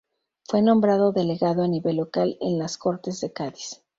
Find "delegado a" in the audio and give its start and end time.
1.11-1.67